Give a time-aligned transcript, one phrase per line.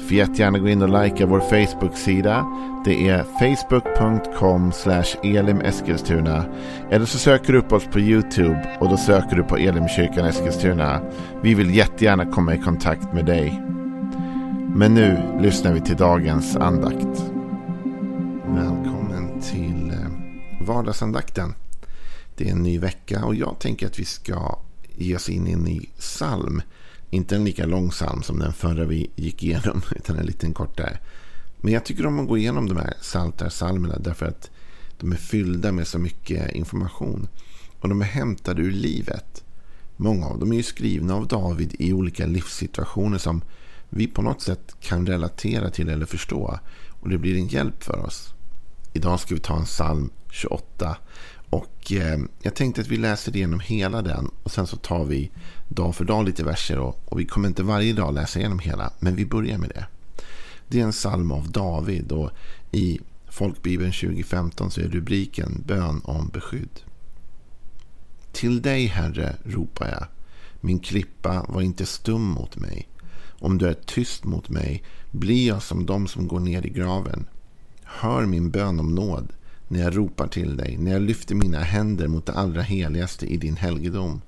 [0.00, 2.46] Får jättegärna gå in och likea vår Facebook-sida.
[2.84, 4.72] Det är facebook.com
[5.22, 6.44] elimeskilstuna.
[6.90, 11.00] Eller så söker du upp oss på YouTube och då söker du på Elimkyrkan Eskilstuna.
[11.42, 13.62] Vi vill jättegärna komma i kontakt med dig.
[14.74, 17.24] Men nu lyssnar vi till dagens andakt.
[18.46, 21.54] Välkommen till eh, vardagsandakten.
[22.36, 24.58] Det är en ny vecka och jag tänker att vi ska
[24.96, 26.62] ge oss in i en ny psalm.
[27.10, 30.98] Inte en lika lång psalm som den förra vi gick igenom, utan en liten kortare.
[31.60, 34.50] Men jag tycker om att gå igenom de här saltarsalmerna därför att
[34.98, 37.28] de är fyllda med så mycket information.
[37.80, 39.44] Och de är hämtade ur livet.
[39.96, 43.42] Många av dem är ju skrivna av David i olika livssituationer som
[43.88, 46.58] vi på något sätt kan relatera till eller förstå.
[47.00, 48.34] Och det blir en hjälp för oss.
[48.92, 50.96] Idag ska vi ta en psalm 28.
[51.50, 55.30] Och eh, jag tänkte att vi läser igenom hela den och sen så tar vi
[55.68, 56.78] dag för dag lite verser.
[56.78, 59.86] Och, och vi kommer inte varje dag läsa igenom hela, men vi börjar med det.
[60.68, 62.30] Det är en psalm av David och
[62.70, 66.80] i Folkbibeln 2015 så är rubriken Bön om beskydd.
[68.32, 70.06] Till dig, Herre, ropar jag.
[70.60, 72.88] Min klippa var inte stum mot mig.
[73.38, 77.26] Om du är tyst mot mig blir jag som de som går ner i graven.
[77.84, 79.32] Hör min bön om nåd
[79.70, 83.36] när jag ropar till dig, när jag lyfter mina händer mot det allra heligaste i
[83.36, 84.20] din helgedom.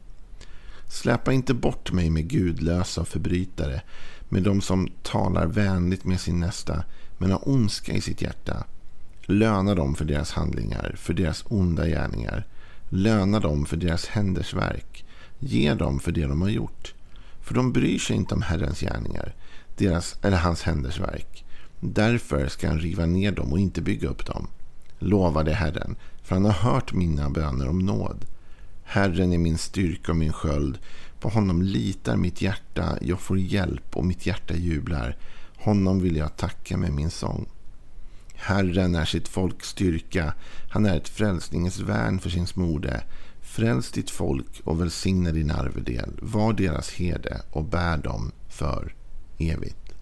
[0.89, 3.83] Släpa inte bort mig med gudlösa och förbrytare,
[4.29, 6.85] med de som talar vänligt med sin nästa,
[7.19, 8.65] men har ondska i sitt hjärta.
[9.23, 12.47] Löna dem för deras handlingar, för deras onda gärningar.
[12.89, 15.05] Löna dem för deras händers verk.
[15.39, 16.95] Ge dem för det de har gjort.
[17.41, 19.35] För de bryr sig inte om Herrens gärningar,
[19.77, 21.45] deras, eller hans händers verk.
[21.81, 24.47] Därför ska han riva ner dem och inte bygga upp dem.
[25.03, 28.25] Lovade Herren, för han har hört mina böner om nåd.
[28.83, 30.79] Herren är min styrka och min sköld.
[31.21, 35.17] På honom litar mitt hjärta, jag får hjälp och mitt hjärta jublar.
[35.57, 37.47] Honom vill jag tacka med min sång.
[38.35, 40.35] Herren är sitt folks styrka,
[40.71, 43.03] han är ett frälsningens värn för sin smorde.
[43.41, 46.19] Fräls ditt folk och välsigna din arvedel.
[46.23, 48.95] Var deras herde och bär dem för
[49.39, 49.95] evigt.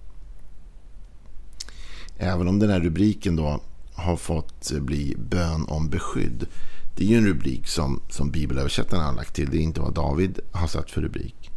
[2.17, 3.61] Även om den här rubriken då
[4.01, 6.47] har fått eh, bli bön om beskydd.
[6.97, 9.51] Det är ju en rubrik som, som bibelöversättarna har lagt till.
[9.51, 11.51] Det är inte vad David har satt för rubrik.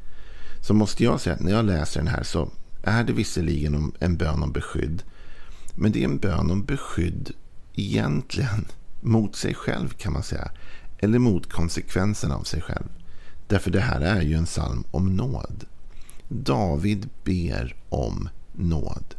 [0.62, 2.50] Så måste jag säga att när jag läser den här så
[2.84, 5.04] är det visserligen en bön om beskydd.
[5.76, 7.32] Men det är en bön om beskydd
[7.76, 8.66] egentligen
[9.02, 10.52] mot sig själv kan man säga.
[11.00, 12.88] Eller mot konsekvenserna av sig själv.
[13.48, 15.66] Därför det här är ju en psalm om nåd.
[16.28, 19.16] David ber om nåd.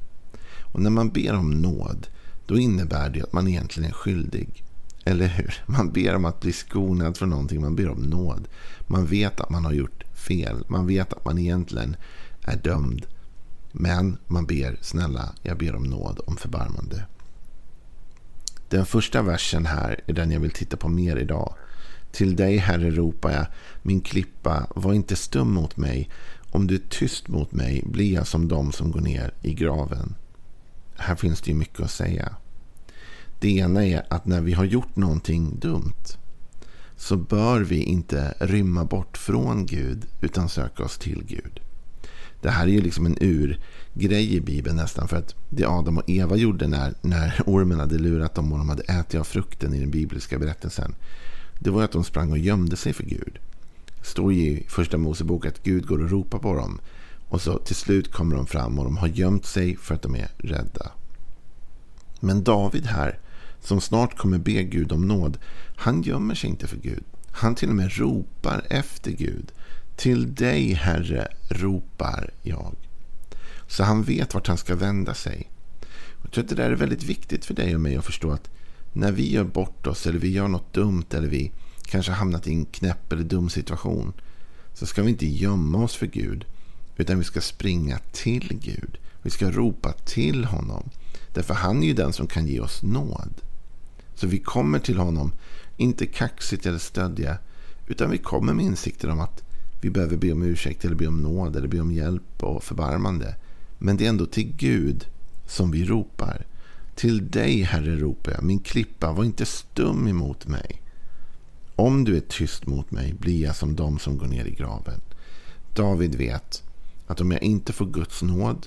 [0.73, 2.07] Och när man ber om nåd
[2.47, 4.65] då innebär det att man egentligen är skyldig.
[5.05, 5.55] Eller hur?
[5.67, 7.61] Man ber om att bli skonad från någonting.
[7.61, 8.49] Man ber om nåd.
[8.87, 10.65] Man vet att man har gjort fel.
[10.69, 11.97] Man vet att man egentligen
[12.43, 13.07] är dömd.
[13.73, 17.05] Men man ber, snälla, jag ber om nåd, om förbarmande.
[18.69, 21.55] Den första versen här är den jag vill titta på mer idag.
[22.13, 23.47] Till dig, Herre, ropar jag,
[23.83, 26.11] min klippa, var inte stum mot mig.
[26.51, 30.15] Om du är tyst mot mig blir jag som de som går ner i graven.
[30.97, 32.37] Här finns det ju mycket att säga.
[33.39, 36.05] Det ena är att när vi har gjort någonting dumt
[36.97, 41.61] så bör vi inte rymma bort från Gud utan söka oss till Gud.
[42.45, 45.09] Det här är ju liksom en urgrej i Bibeln nästan.
[45.09, 48.69] För att det Adam och Eva gjorde när, när ormen hade lurat dem och de
[48.69, 50.95] hade ätit av frukten i den bibliska berättelsen.
[51.59, 53.39] Det var att de sprang och gömde sig för Gud.
[53.99, 56.81] Det står ju i första Mosebok att Gud går och ropar på dem.
[57.35, 60.15] Och så till slut kommer de fram och de har gömt sig för att de
[60.17, 60.93] är rädda.
[62.21, 63.19] Men David här,
[63.61, 65.39] som snart kommer be Gud om nåd,
[65.77, 67.05] han gömmer sig inte för Gud.
[67.31, 69.53] Han till och med ropar efter Gud.
[69.97, 72.75] Till dig, Herre, ropar jag.
[73.69, 75.51] Så han vet vart han ska vända sig.
[76.23, 78.51] Jag tror att det där är väldigt viktigt för dig och mig att förstå att
[78.93, 82.53] när vi gör bort oss eller vi gör något dumt eller vi kanske hamnat i
[82.53, 84.13] en knäpp eller dum situation
[84.75, 86.45] så ska vi inte gömma oss för Gud
[86.97, 88.99] utan vi ska springa till Gud.
[89.23, 90.91] Vi ska ropa till honom.
[91.35, 93.41] Därför han är ju den som kan ge oss nåd.
[94.15, 95.33] Så vi kommer till honom,
[95.77, 97.39] inte kaxigt eller stödja,
[97.87, 99.43] utan vi kommer med insikten om att
[99.81, 103.35] vi behöver be om ursäkt eller be om nåd eller be om hjälp och förbarmande.
[103.79, 105.07] Men det är ändå till Gud
[105.47, 106.47] som vi ropar.
[106.95, 108.43] Till dig, Herre, ropar jag.
[108.43, 110.83] Min klippa, var inte stum emot mig.
[111.77, 115.01] Om du är tyst mot mig blir jag som de som går ner i graven.
[115.75, 116.63] David vet
[117.07, 118.67] att om jag inte får Guds nåd,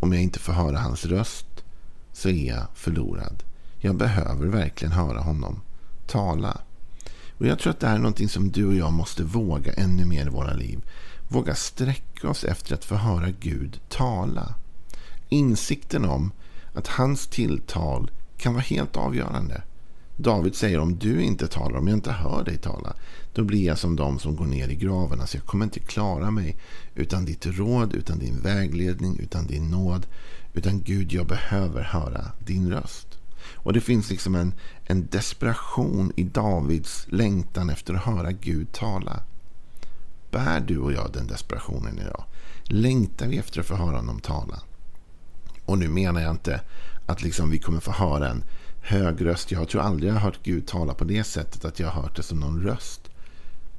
[0.00, 1.64] om jag inte får höra hans röst,
[2.12, 3.42] så är jag förlorad.
[3.78, 5.60] Jag behöver verkligen höra honom
[6.06, 6.60] tala.
[7.38, 10.04] Och Jag tror att det här är någonting som du och jag måste våga ännu
[10.04, 10.80] mer i våra liv.
[11.28, 14.54] Våga sträcka oss efter att få höra Gud tala.
[15.28, 16.32] Insikten om
[16.74, 19.62] att hans tilltal kan vara helt avgörande.
[20.22, 22.94] David säger om du inte talar, om jag inte hör dig tala,
[23.32, 25.20] då blir jag som de som går ner i graven.
[25.20, 26.56] Alltså jag kommer inte klara mig
[26.94, 30.06] utan ditt råd, utan din vägledning, utan din nåd.
[30.52, 33.06] Utan Gud, jag behöver höra din röst.
[33.54, 39.22] Och det finns liksom en, en desperation i Davids längtan efter att höra Gud tala.
[40.30, 42.24] Bär du och jag den desperationen idag?
[42.64, 44.60] Längtar vi efter att få höra honom tala?
[45.64, 46.60] Och nu menar jag inte
[47.10, 48.44] att liksom vi kommer få höra en
[48.80, 49.52] hög röst.
[49.52, 52.16] Jag tror aldrig jag har hört Gud tala på det sättet att jag har hört
[52.16, 53.10] det som någon röst.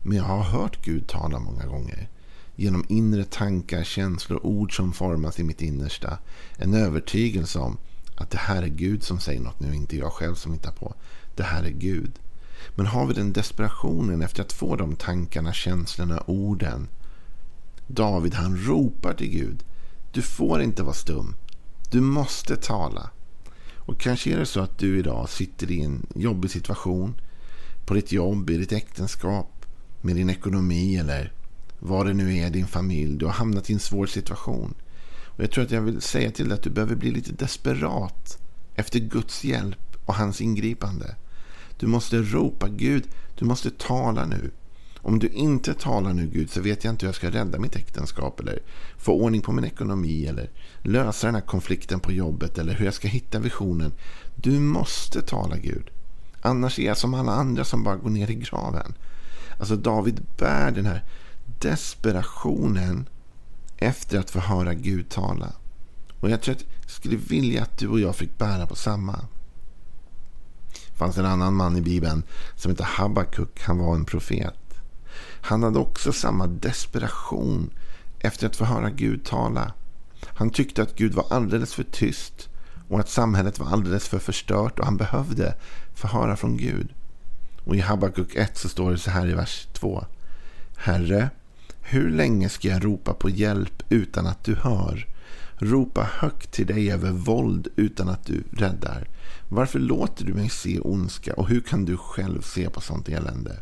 [0.01, 2.09] Men jag har hört Gud tala många gånger.
[2.55, 6.17] Genom inre tankar, känslor, ord som formas i mitt innersta.
[6.57, 7.77] En övertygelse om
[8.17, 10.93] att det här är Gud som säger något nu, inte jag själv som hittar på.
[11.35, 12.11] Det här är Gud.
[12.75, 16.87] Men har vi den desperationen efter att få de tankarna, känslorna, orden.
[17.87, 19.63] David han ropar till Gud.
[20.11, 21.35] Du får inte vara stum.
[21.91, 23.09] Du måste tala.
[23.85, 27.15] Och kanske är det så att du idag sitter i en jobbig situation.
[27.85, 29.65] På ditt jobb, i ditt äktenskap,
[30.01, 31.33] med din ekonomi eller
[31.79, 33.17] vad det nu är, din familj.
[33.17, 34.73] Du har hamnat i en svår situation.
[35.25, 38.39] Och Jag tror att jag vill säga till dig att du behöver bli lite desperat
[38.75, 41.15] efter Guds hjälp och hans ingripande.
[41.79, 44.51] Du måste ropa Gud, du måste tala nu.
[45.01, 47.75] Om du inte talar nu Gud så vet jag inte hur jag ska rädda mitt
[47.75, 48.59] äktenskap eller
[48.97, 50.49] få ordning på min ekonomi eller
[50.81, 53.91] lösa den här konflikten på jobbet eller hur jag ska hitta visionen.
[54.35, 55.89] Du måste tala Gud.
[56.41, 58.93] Annars är jag som alla andra som bara går ner i graven.
[59.59, 61.03] Alltså David bär den här
[61.59, 63.09] desperationen
[63.77, 65.53] efter att få höra Gud tala.
[66.19, 69.19] Och jag tror att jag skulle vilja att du och jag fick bära på samma.
[70.91, 72.23] Det fanns en annan man i Bibeln
[72.55, 73.61] som hette Habakuk.
[73.61, 74.60] Han var en profet.
[75.41, 77.69] Han hade också samma desperation
[78.19, 79.73] efter att få höra Gud tala.
[80.25, 82.49] Han tyckte att Gud var alldeles för tyst
[82.89, 85.55] och att samhället var alldeles för förstört och han behövde
[85.95, 86.93] få höra från Gud.
[87.63, 90.05] Och i Habakuk 1 så står det så här i vers 2.
[90.77, 91.29] Herre,
[91.81, 95.07] hur länge ska jag ropa på hjälp utan att du hör?
[95.55, 99.07] Ropa högt till dig över våld utan att du räddar.
[99.49, 103.57] Varför låter du mig se ondska och hur kan du själv se på sånt elände?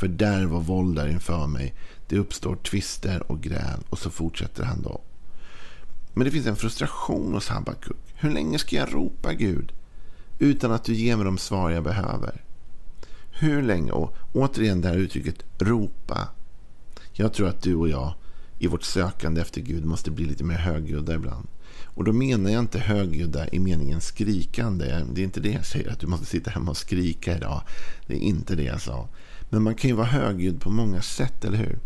[0.00, 1.74] Fördärv och våld där inför mig.
[2.08, 3.80] Det uppstår tvister och gräl.
[3.90, 5.00] Och så fortsätter han då.
[6.14, 7.96] Men det finns en frustration hos Habakuk.
[8.14, 9.72] Hur länge ska jag ropa Gud?
[10.38, 12.44] Utan att du ger mig de svar jag behöver.
[13.30, 13.92] Hur länge?
[13.92, 16.28] Och återigen det här uttrycket ropa.
[17.12, 18.14] Jag tror att du och jag
[18.58, 21.48] i vårt sökande efter Gud måste bli lite mer högljudda ibland.
[21.84, 25.04] Och då menar jag inte högljudda i meningen skrikande.
[25.12, 27.62] Det är inte det jag säger, att du måste sitta hemma och skrika idag.
[28.06, 29.08] Det är inte det jag sa.
[29.50, 31.78] Men man kan ju vara högljudd på många sätt, eller hur?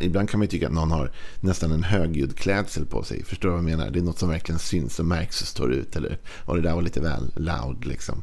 [0.00, 3.24] Ibland kan man tycka att någon har nästan en högljudd klädsel på sig.
[3.24, 3.90] Förstår du vad jag menar?
[3.90, 5.96] Det är något som verkligen syns och märks och står ut.
[5.96, 8.22] Eller, och det där var lite väl loud liksom.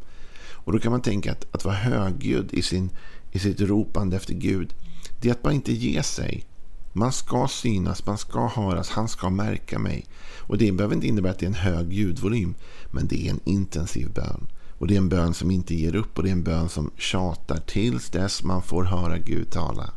[0.51, 2.89] Och då kan man tänka att, att vara högljudd i, sin,
[3.31, 4.73] i sitt ropande efter Gud.
[5.21, 6.45] Det är att bara inte ge sig.
[6.93, 10.05] Man ska synas, man ska höras, han ska märka mig.
[10.39, 12.55] Och det behöver inte innebära att det är en hög ljudvolym.
[12.91, 14.47] Men det är en intensiv bön.
[14.77, 16.91] Och det är en bön som inte ger upp och det är en bön som
[16.97, 19.93] tjatar tills dess man får höra Gud tala.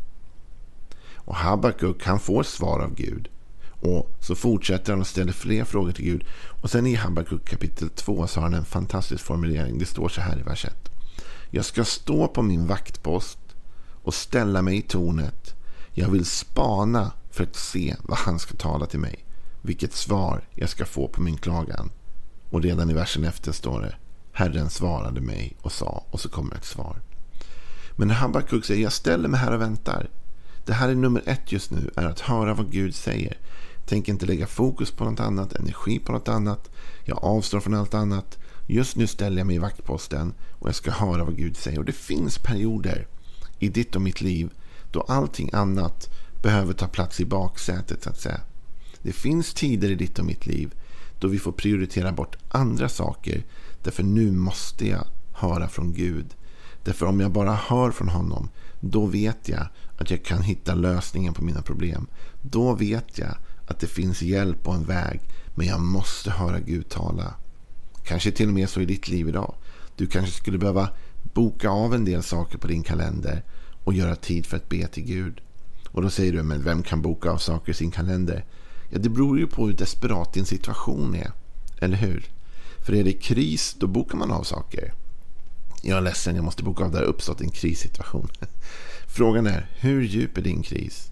[1.15, 3.29] Och Habakuk han får svar av Gud.
[3.81, 6.25] Och så fortsätter han och ställer fler frågor till Gud.
[6.63, 9.79] Och sen i Habakuk kapitel 2 så har han en fantastisk formulering.
[9.79, 10.91] Det står så här i vers 1.
[11.51, 13.39] Jag ska stå på min vaktpost
[14.03, 15.55] och ställa mig i tornet.
[15.93, 19.25] Jag vill spana för att se vad han ska tala till mig.
[19.63, 21.91] Vilket svar jag ska få på min klagan.
[22.51, 23.95] Och redan i versen efter står det.
[24.37, 26.97] Herren svarade mig och sa och så kommer ett svar.
[27.93, 30.09] Men när Habakuk säger jag ställer mig här och väntar.
[30.67, 33.39] Det här är nummer ett just nu, är att höra vad Gud säger.
[33.87, 36.71] Tänk inte lägga fokus på något annat, energi på något annat.
[37.05, 38.39] Jag avstår från allt annat.
[38.67, 41.79] Just nu ställer jag mig i vaktposten och jag ska höra vad Gud säger.
[41.79, 43.07] Och det finns perioder
[43.59, 44.51] i ditt och mitt liv
[44.93, 46.09] då allting annat
[46.43, 48.41] behöver ta plats i baksätet så att säga.
[49.03, 50.75] Det finns tider i ditt och mitt liv
[51.19, 53.45] då vi får prioritera bort andra saker
[53.87, 56.27] Därför nu måste jag höra från Gud.
[56.85, 58.49] Därför om jag bara hör från honom,
[58.81, 62.07] då vet jag att jag kan hitta lösningen på mina problem.
[62.43, 63.35] Då vet jag
[63.67, 65.21] att det finns hjälp och en väg.
[65.55, 67.35] Men jag måste höra Gud tala.
[68.05, 69.55] Kanske till och med så i ditt liv idag.
[69.97, 70.89] Du kanske skulle behöva
[71.35, 73.45] boka av en del saker på din kalender
[73.85, 75.41] och göra tid för att be till Gud.
[75.89, 78.45] Och då säger du, men vem kan boka av saker i sin kalender?
[78.91, 81.33] Ja, det beror ju på hur desperat din situation är.
[81.81, 82.36] Eller hur?
[82.87, 84.95] För är det kris, då bokar man av saker.
[85.83, 86.91] Jag är ledsen, jag måste boka av.
[86.91, 88.29] Det har uppstått en krissituation.
[89.07, 91.11] Frågan är, hur djup är din kris?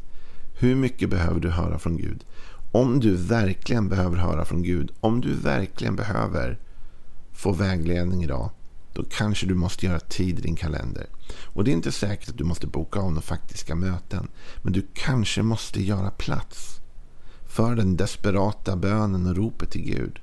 [0.59, 2.25] Hur mycket behöver du höra från Gud?
[2.73, 6.59] Om du verkligen behöver höra från Gud, om du verkligen behöver
[7.33, 8.51] få vägledning idag,
[8.93, 11.07] då kanske du måste göra tid i din kalender.
[11.45, 14.29] Och det är inte säkert att du måste boka av några faktiska möten.
[14.63, 16.81] Men du kanske måste göra plats
[17.47, 20.21] för den desperata bönen och ropet till Gud.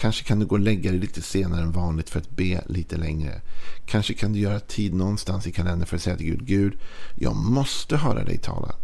[0.00, 2.96] Kanske kan du gå och lägga dig lite senare än vanligt för att be lite
[2.96, 3.40] längre.
[3.86, 6.78] Kanske kan du göra tid någonstans i kalendern för att säga till Gud, Gud,
[7.14, 8.74] jag måste höra dig tala.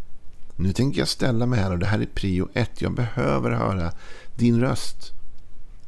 [0.57, 2.83] Nu tänker jag ställa mig här och det här är prio ett.
[2.83, 3.93] Jag behöver höra
[4.37, 5.13] din röst.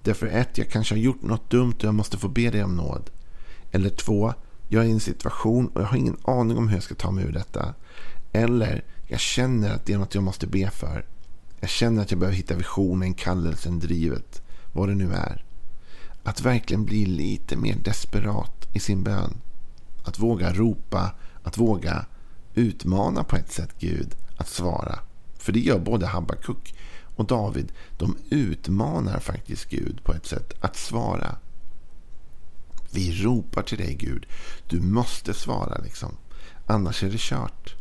[0.02, 2.76] Därför ett, jag kanske har gjort något dumt och jag måste få be dig om
[2.76, 3.10] nåd.
[3.72, 4.34] Eller två,
[4.68, 7.10] jag är i en situation och jag har ingen aning om hur jag ska ta
[7.10, 7.74] mig ur detta.
[8.32, 11.04] Eller, jag känner att det är något jag måste be för.
[11.60, 14.42] Jag känner att jag behöver hitta visionen, kallelsen, drivet.
[14.76, 15.44] Vad det nu är.
[16.22, 19.40] Att verkligen bli lite mer desperat i sin bön.
[20.04, 22.06] Att våga ropa, att våga
[22.54, 24.98] utmana på ett sätt Gud att svara.
[25.38, 26.74] För det gör både Habakuk
[27.16, 27.72] och David.
[27.98, 31.36] De utmanar faktiskt Gud på ett sätt att svara.
[32.92, 34.26] Vi ropar till dig Gud.
[34.68, 36.16] Du måste svara liksom.
[36.66, 37.74] Annars är det kört.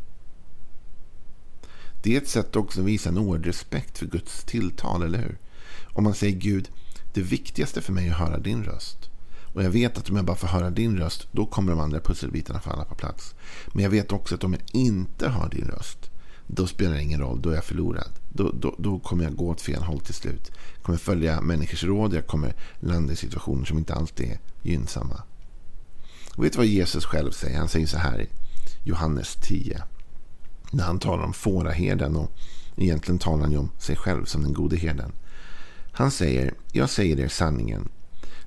[2.03, 5.37] Det är ett sätt också att visa en oerhörd respekt för Guds tilltal, eller hur?
[5.93, 6.69] Om man säger Gud,
[7.15, 9.09] det viktigaste för mig är att höra din röst.
[9.53, 11.99] Och jag vet att om jag bara får höra din röst, då kommer de andra
[11.99, 13.35] pusselbitarna falla på plats.
[13.73, 16.11] Men jag vet också att om jag inte hör din röst,
[16.47, 17.41] då spelar det ingen roll.
[17.41, 18.09] Då är jag förlorad.
[18.29, 20.51] Då, då, då kommer jag gå åt fel håll till slut.
[20.75, 22.13] Jag kommer följa människors råd.
[22.13, 25.23] Jag kommer landa i situationer som inte alltid är gynnsamma.
[26.35, 27.57] Och vet du vad Jesus själv säger?
[27.57, 28.29] Han säger så här i
[28.83, 29.83] Johannes 10.
[30.71, 32.31] När han talar om fåraherden och
[32.77, 35.11] egentligen talar han ju om sig själv som den gode herden.
[35.97, 37.89] Han säger, jag säger er sanningen.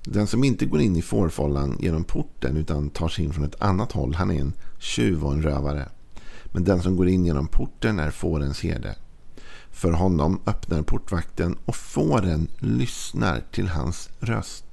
[0.04, 3.62] Den som inte går in i fårfållan genom porten utan tar sig in från ett
[3.62, 5.88] annat håll, han är en tjuv och en rövare.
[6.44, 8.96] Men den som går in genom porten är fårens herde.
[9.70, 14.64] För honom öppnar portvakten och fåren lyssnar till hans röst.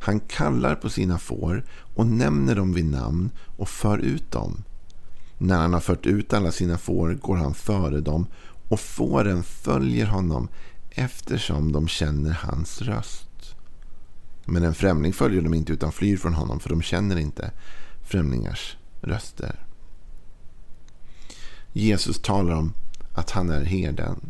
[0.00, 1.64] Han kallar på sina får
[1.96, 4.62] och nämner dem vid namn och för ut dem.
[5.38, 8.26] När han har fört ut alla sina får går han före dem
[8.68, 10.48] och fåren följer honom
[10.96, 13.54] eftersom de känner hans röst.
[14.44, 17.50] Men en främling följer dem inte utan flyr från honom för de känner inte
[18.02, 19.66] främlingars röster.
[21.72, 22.72] Jesus talar om
[23.14, 24.20] att han är herden.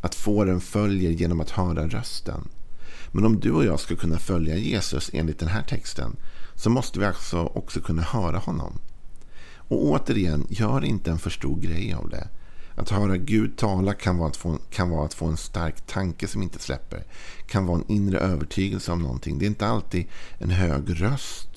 [0.00, 2.48] Att fåren följer genom att höra rösten.
[3.12, 6.16] Men om du och jag ska kunna följa Jesus enligt den här texten
[6.54, 8.78] så måste vi alltså också kunna höra honom.
[9.56, 12.28] Och återigen, gör inte en för stor grej av det.
[12.76, 16.28] Att höra Gud tala kan vara, att få, kan vara att få en stark tanke
[16.28, 17.04] som inte släpper.
[17.46, 19.38] Kan vara en inre övertygelse om någonting.
[19.38, 20.06] Det är inte alltid
[20.38, 21.48] en hög röst.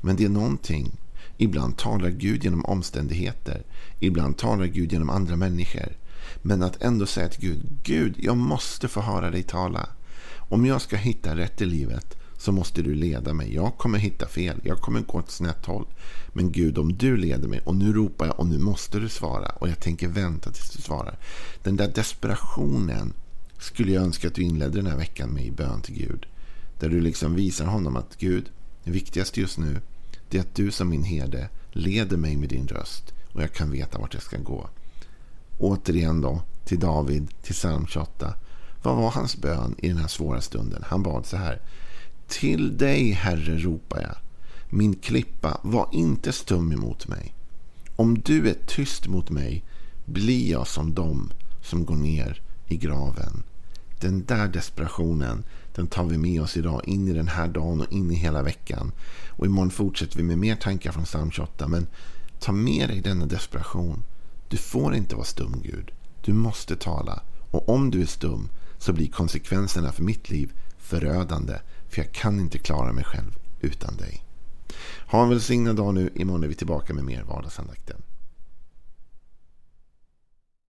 [0.00, 0.96] Men det är någonting
[1.42, 3.62] Ibland talar Gud genom omständigheter.
[3.98, 5.96] Ibland talar Gud genom andra människor.
[6.42, 9.88] Men att ändå säga till Gud, Gud, jag måste få höra dig tala.
[10.36, 13.54] Om jag ska hitta rätt i livet så måste du leda mig.
[13.54, 14.60] Jag kommer hitta fel.
[14.64, 15.86] Jag kommer gå åt snett håll.
[16.32, 19.48] Men Gud, om du leder mig och nu ropar jag och nu måste du svara
[19.48, 21.18] och jag tänker vänta tills du svarar.
[21.62, 23.12] Den där desperationen
[23.58, 26.26] skulle jag önska att du inledde den här veckan med i bön till Gud.
[26.80, 28.50] Där du liksom visar honom att Gud,
[28.84, 29.80] det viktigaste just nu
[30.30, 33.70] det är att du som min herde leder mig med din röst och jag kan
[33.70, 34.68] veta vart jag ska gå.
[35.58, 38.34] Återigen då till David, till psalm 28.
[38.82, 40.84] Vad var hans bön i den här svåra stunden?
[40.86, 41.60] Han bad så här.
[42.30, 44.16] Till dig, Herre, ropar jag.
[44.68, 47.34] Min klippa, var inte stum emot mig.
[47.96, 49.64] Om du är tyst mot mig
[50.04, 51.32] blir jag som dem
[51.62, 53.42] som går ner i graven.
[54.00, 55.44] Den där desperationen,
[55.74, 58.42] den tar vi med oss idag in i den här dagen och in i hela
[58.42, 58.92] veckan.
[59.28, 61.68] Och imorgon fortsätter vi med mer tankar från psalm 28.
[61.68, 61.86] Men
[62.40, 64.02] ta med dig denna desperation.
[64.48, 65.90] Du får inte vara stum Gud.
[66.24, 67.22] Du måste tala.
[67.50, 71.54] Och om du är stum så blir konsekvenserna för mitt liv förödande.
[71.90, 74.24] För jag kan inte klara mig själv utan dig.
[75.06, 76.10] Ha en välsignad dag nu.
[76.14, 78.02] Imorgon är vi tillbaka med mer vardagsandakten.